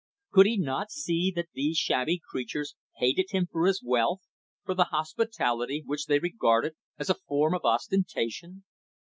Could 0.31 0.47
he 0.47 0.57
not 0.57 0.89
see 0.89 1.31
that 1.35 1.49
these 1.53 1.77
shabby 1.77 2.17
creatures 2.27 2.73
hated 2.97 3.27
him 3.29 3.45
for 3.51 3.67
his 3.67 3.83
wealth, 3.85 4.21
for 4.65 4.73
the 4.73 4.85
hospitality 4.85 5.83
which 5.85 6.07
they 6.07 6.17
regarded 6.17 6.73
as 6.97 7.11
a 7.11 7.21
form 7.27 7.53
of 7.53 7.65
ostentation? 7.65 8.63